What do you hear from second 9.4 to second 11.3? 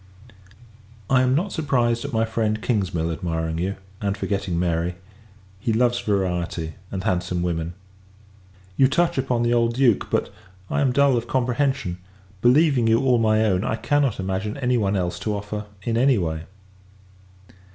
the old Duke; but, I am dull of